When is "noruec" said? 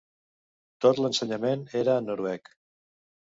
2.13-2.51